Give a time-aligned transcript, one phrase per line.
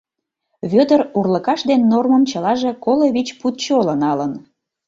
[0.71, 4.31] Вӧдыр урлыкаш ден нормым чылаже коло вич пуд чоло налын.